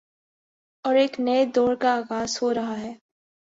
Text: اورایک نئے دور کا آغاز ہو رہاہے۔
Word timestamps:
اورایک 0.85 1.13
نئے 1.19 1.45
دور 1.55 1.75
کا 1.75 1.89
آغاز 1.95 2.37
ہو 2.41 2.53
رہاہے۔ 2.53 2.91